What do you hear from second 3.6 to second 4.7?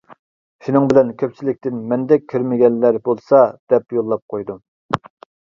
دەپ يوللاپ قويدۇم.